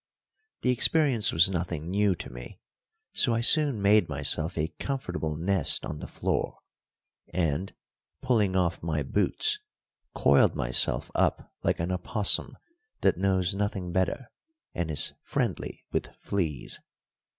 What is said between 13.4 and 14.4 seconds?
nothing better